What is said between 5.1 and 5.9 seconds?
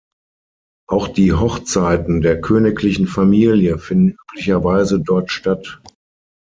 statt.